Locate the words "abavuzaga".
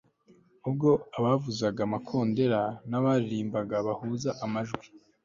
1.17-1.79